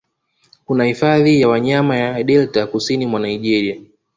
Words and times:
Kuna 0.65 0.83
hifadhi 0.85 1.41
ya 1.41 1.47
wanyama 1.49 1.97
ya 1.97 2.23
Delta 2.23 2.67
kusini 2.67 3.05
mwa 3.05 3.19
Naigeria 3.19 3.77